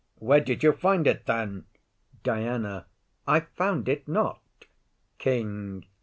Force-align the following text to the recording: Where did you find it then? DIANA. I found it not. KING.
Where 0.17 0.39
did 0.39 0.63
you 0.63 0.71
find 0.71 1.05
it 1.05 1.27
then? 1.27 1.65
DIANA. 2.23 2.87
I 3.27 3.41
found 3.41 3.87
it 3.87 4.07
not. 4.07 4.41
KING. 5.19 5.85